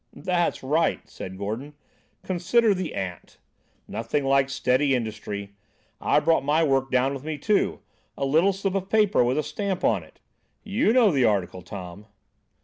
"That's 0.15 0.63
right," 0.63 1.07
said 1.07 1.37
Gordon. 1.37 1.75
"'Consider 2.23 2.73
the 2.73 2.95
ant.' 2.95 3.37
Nothing 3.87 4.25
like 4.25 4.49
steady 4.49 4.95
industry! 4.95 5.53
I've 6.01 6.25
brought 6.25 6.43
my 6.43 6.63
work 6.63 6.89
down 6.89 7.13
with 7.13 7.23
me 7.23 7.37
too; 7.37 7.81
a 8.17 8.25
little 8.25 8.51
slip 8.51 8.73
of 8.73 8.89
paper 8.89 9.23
with 9.23 9.37
a 9.37 9.43
stamp 9.43 9.83
on 9.83 10.01
it. 10.01 10.19
You 10.63 10.91
know 10.91 11.11
the 11.11 11.25
article, 11.25 11.61
Tom." 11.61 12.07